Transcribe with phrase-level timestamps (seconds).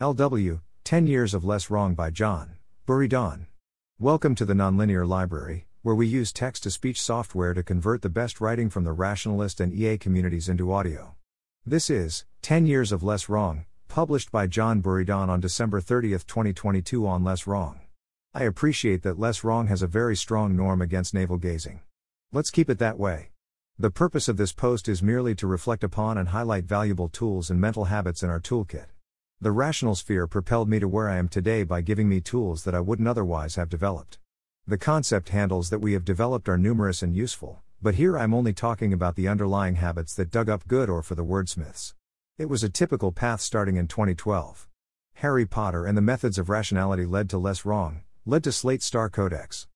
[0.00, 3.46] LW 10 Years of Less Wrong by John Buridan.
[4.00, 8.08] Welcome to the Nonlinear Library, where we use text to speech software to convert the
[8.08, 11.14] best writing from the rationalist and EA communities into audio.
[11.64, 17.06] This is 10 Years of Less Wrong, published by John Buridan on December 30, 2022
[17.06, 17.78] on Less Wrong.
[18.34, 21.82] I appreciate that Less Wrong has a very strong norm against navel gazing.
[22.32, 23.30] Let's keep it that way.
[23.78, 27.60] The purpose of this post is merely to reflect upon and highlight valuable tools and
[27.60, 28.86] mental habits in our toolkit.
[29.40, 32.80] The rationalsphere propelled me to where I am today by giving me tools that I
[32.80, 34.18] wouldn't otherwise have developed.
[34.66, 38.54] The concept handles that we have developed are numerous and useful, but here I'm only
[38.54, 41.92] talking about the underlying habits that dug up good ore for the wordsmiths.
[42.38, 44.66] It was a typical path starting in 2012.
[45.16, 49.10] Harry Potter and the methods of rationality led to less wrong, led to Slate Star
[49.10, 49.66] Codex.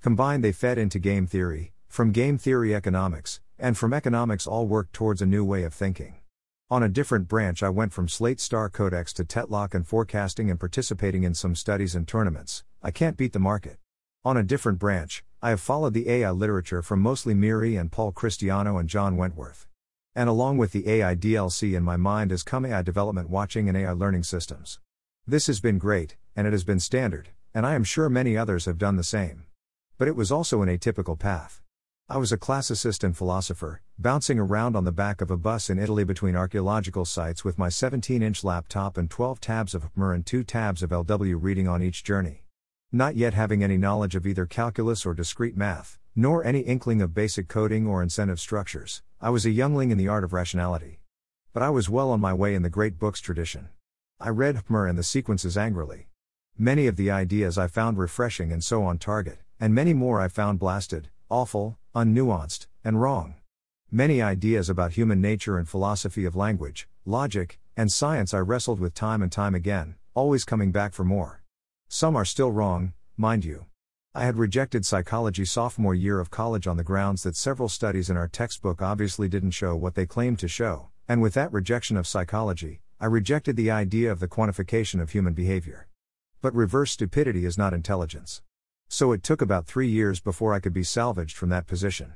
[0.00, 4.92] Combined, they fed into game theory, from game theory economics, and from economics all worked
[4.92, 6.17] towards a new way of thinking.
[6.70, 10.60] On a different branch, I went from Slate Star Codex to Tetlock and forecasting and
[10.60, 12.62] participating in some studies and tournaments.
[12.82, 13.78] I can't beat the market.
[14.22, 18.12] On a different branch, I have followed the AI literature from mostly MIRI and Paul
[18.12, 19.66] Christiano and John Wentworth.
[20.14, 23.78] And along with the AI DLC in my mind has come AI development watching and
[23.78, 24.78] AI learning systems.
[25.26, 28.66] This has been great, and it has been standard, and I am sure many others
[28.66, 29.44] have done the same.
[29.96, 31.62] But it was also an atypical path.
[32.10, 35.78] I was a classicist and philosopher, bouncing around on the back of a bus in
[35.78, 40.24] Italy between archaeological sites with my 17 inch laptop and 12 tabs of HMR and
[40.24, 42.44] 2 tabs of LW reading on each journey.
[42.90, 47.12] Not yet having any knowledge of either calculus or discrete math, nor any inkling of
[47.12, 51.00] basic coding or incentive structures, I was a youngling in the art of rationality.
[51.52, 53.68] But I was well on my way in the great books tradition.
[54.18, 56.08] I read HMR and the sequences angrily.
[56.56, 60.28] Many of the ideas I found refreshing and so on target, and many more I
[60.28, 63.34] found blasted, awful, unnuanced, and wrong.
[63.90, 68.94] Many ideas about human nature and philosophy of language, logic, and science I wrestled with
[68.94, 71.42] time and time again, always coming back for more.
[71.88, 73.66] Some are still wrong, mind you.
[74.14, 78.16] I had rejected psychology sophomore year of college on the grounds that several studies in
[78.16, 82.06] our textbook obviously didn't show what they claimed to show, and with that rejection of
[82.06, 85.88] psychology, I rejected the idea of the quantification of human behavior.
[86.40, 88.42] But reverse stupidity is not intelligence.
[88.88, 92.14] So it took about three years before I could be salvaged from that position.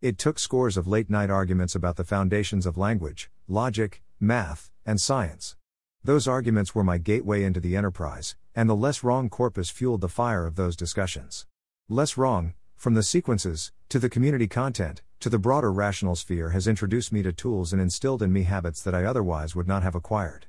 [0.00, 5.00] It took scores of late night arguments about the foundations of language, logic, math, and
[5.00, 5.56] science.
[6.04, 10.08] Those arguments were my gateway into the enterprise, and the less wrong corpus fueled the
[10.08, 11.46] fire of those discussions.
[11.88, 17.12] Less wrong, from the sequences, to the community content, to the broader rationalsphere, has introduced
[17.12, 20.46] me to tools and instilled in me habits that I otherwise would not have acquired.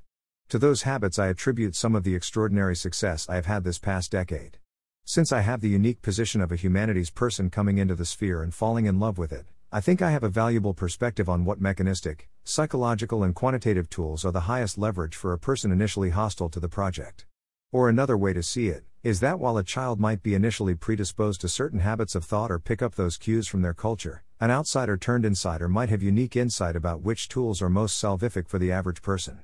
[0.49, 4.11] To those habits, I attribute some of the extraordinary success I have had this past
[4.11, 4.57] decade.
[5.05, 8.53] Since I have the unique position of a humanities person coming into the sphere and
[8.53, 12.29] falling in love with it, I think I have a valuable perspective on what mechanistic,
[12.45, 16.69] psychological, and quantitative tools are the highest leverage for a person initially hostile to the
[16.69, 17.25] project.
[17.73, 21.41] Or another way to see it is that while a child might be initially predisposed
[21.41, 24.95] to certain habits of thought or pick up those cues from their culture, an outsider
[24.95, 29.01] turned insider might have unique insight about which tools are most salvific for the average
[29.01, 29.41] person.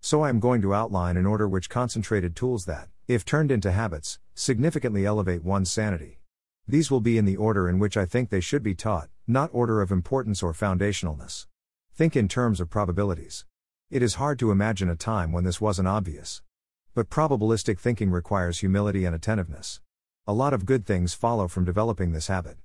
[0.00, 3.72] So I am going to outline in order which concentrated tools that, if turned into
[3.72, 6.18] habits, significantly elevate one's sanity.
[6.66, 9.50] These will be in the order in which I think they should be taught, not
[9.52, 11.46] order of importance or foundationalness.
[11.92, 13.44] Think in terms of probabilities.
[13.90, 16.40] It is hard to imagine a time when this wasn't obvious.
[16.94, 19.80] But probabilistic thinking requires humility and attentiveness.
[20.26, 22.56] A lot of good things follow from developing this habit.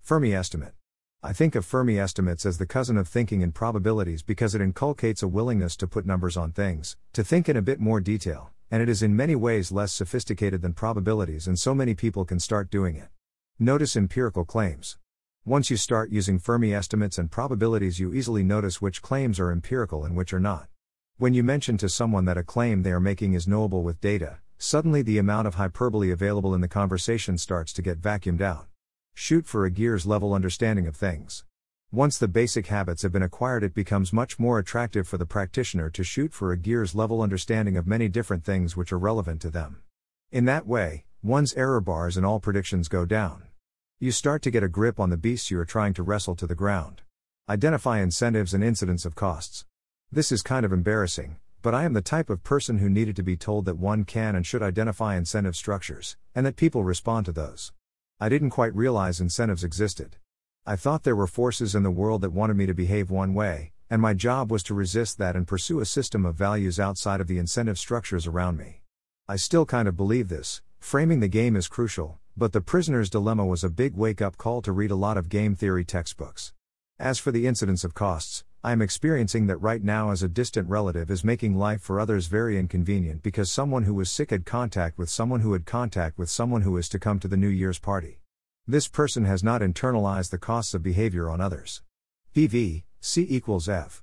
[0.00, 0.74] Fermi estimate.
[1.20, 5.22] I think of Fermi estimates as the cousin of thinking in probabilities because it inculcates
[5.22, 8.82] a willingness to put numbers on things, to think in a bit more detail, and
[8.82, 12.72] it is in many ways less sophisticated than probabilities, and so many people can start
[12.72, 13.06] doing it.
[13.56, 14.98] Notice empirical claims.
[15.44, 20.04] Once you start using Fermi estimates and probabilities, you easily notice which claims are empirical
[20.04, 20.66] and which are not.
[21.18, 24.38] When you mention to someone that a claim they are making is knowable with data,
[24.58, 28.66] suddenly the amount of hyperbole available in the conversation starts to get vacuumed out.
[29.14, 31.44] Shoot for a gears level understanding of things.
[31.94, 35.88] Once the basic habits have been acquired, it becomes much more attractive for the practitioner
[35.88, 39.48] to shoot for a gears level understanding of many different things which are relevant to
[39.48, 39.80] them.
[40.32, 43.44] In that way, one's error bars and all predictions go down.
[44.00, 46.48] You start to get a grip on the beasts you are trying to wrestle to
[46.48, 47.02] the ground.
[47.48, 49.64] Identify incentives and incidence of costs.
[50.10, 53.22] This is kind of embarrassing, but I am the type of person who needed to
[53.22, 57.32] be told that one can and should identify incentive structures, and that people respond to
[57.32, 57.72] those.
[58.18, 60.16] I didn't quite realize incentives existed.
[60.66, 63.72] I thought there were forces in the world that wanted me to behave one way,
[63.90, 67.26] and my job was to resist that and pursue a system of values outside of
[67.26, 68.80] the incentive structures around me.
[69.28, 73.44] I still kind of believe this, framing the game is crucial, but The Prisoner's Dilemma
[73.44, 76.54] was a big wake up call to read a lot of game theory textbooks.
[76.98, 80.70] As for the incidence of costs, I am experiencing that right now as a distant
[80.70, 84.96] relative is making life for others very inconvenient because someone who was sick had contact
[84.96, 87.78] with someone who had contact with someone who is to come to the New Year's
[87.78, 88.20] party.
[88.66, 91.82] This person has not internalized the costs of behavior on others.
[92.34, 94.02] PV, C equals F.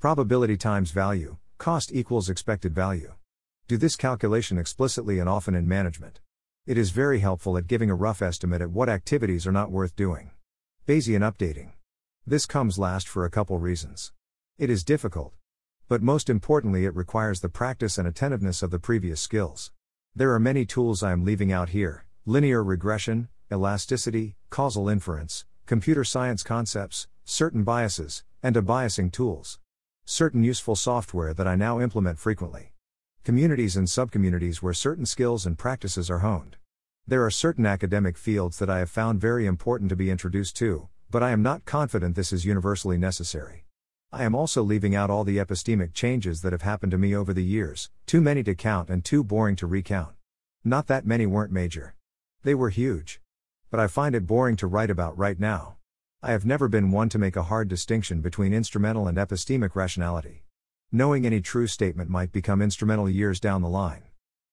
[0.00, 3.14] Probability times value, cost equals expected value.
[3.68, 6.18] Do this calculation explicitly and often in management.
[6.66, 9.94] It is very helpful at giving a rough estimate at what activities are not worth
[9.94, 10.32] doing.
[10.88, 11.74] Bayesian updating.
[12.26, 14.12] This comes last for a couple reasons.
[14.58, 15.34] It is difficult.
[15.86, 19.70] But most importantly, it requires the practice and attentiveness of the previous skills.
[20.16, 26.04] There are many tools I am leaving out here linear regression, elasticity, causal inference, computer
[26.04, 29.58] science concepts, certain biases, and debiasing tools.
[30.04, 32.72] Certain useful software that I now implement frequently.
[33.24, 36.56] Communities and subcommunities where certain skills and practices are honed.
[37.06, 40.88] There are certain academic fields that I have found very important to be introduced to,
[41.10, 43.64] but I am not confident this is universally necessary.
[44.12, 47.32] I am also leaving out all the epistemic changes that have happened to me over
[47.32, 50.14] the years, too many to count and too boring to recount.
[50.64, 51.94] Not that many weren't major.
[52.42, 53.20] They were huge.
[53.70, 55.76] But I find it boring to write about right now.
[56.22, 60.42] I have never been one to make a hard distinction between instrumental and epistemic rationality.
[60.90, 64.02] Knowing any true statement might become instrumental years down the line.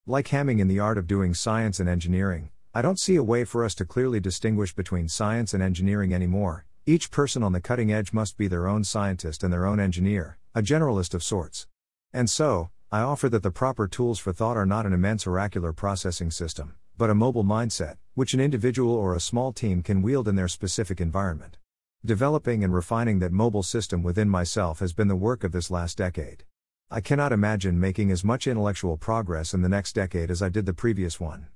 [0.06, 3.44] Like Hamming in the art of doing science and engineering, I don't see a way
[3.44, 6.68] for us to clearly distinguish between science and engineering anymore.
[6.86, 10.38] Each person on the cutting edge must be their own scientist and their own engineer,
[10.54, 11.66] a generalist of sorts.
[12.14, 15.74] And so, I offer that the proper tools for thought are not an immense oracular
[15.74, 20.27] processing system, but a mobile mindset, which an individual or a small team can wield
[20.27, 21.57] in their specific environment.
[22.03, 25.97] Developing and refining that mobile system within myself has been the work of this last
[25.97, 26.44] decade.
[26.89, 30.65] I cannot imagine making as much intellectual progress in the next decade as I did
[30.65, 31.47] the previous one.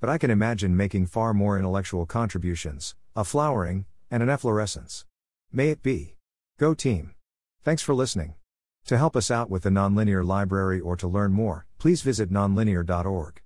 [0.00, 5.06] But I can imagine making far more intellectual contributions, a flowering, and an efflorescence.
[5.52, 6.16] May it be.
[6.58, 7.14] Go team.
[7.62, 8.34] Thanks for listening.
[8.86, 13.40] To help us out with the Nonlinear Library or to learn more, please visit nonlinear.org.